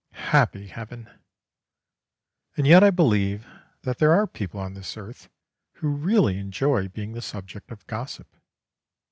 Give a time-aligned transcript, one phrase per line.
[0.31, 1.07] Happy heaven!
[2.57, 3.45] and yet I believe
[3.83, 5.29] that there are people on this earth
[5.73, 8.35] who really enjoy being the subject of gossip.